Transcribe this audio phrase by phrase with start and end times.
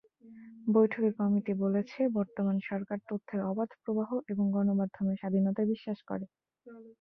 [0.67, 6.25] বৈঠকে কমিটি বলেছে, বর্তমান সরকার তথ্যের অবাধ প্রবাহ এবং গণমাধ্যমের স্বাধীনতায় বিশ্বাস করে।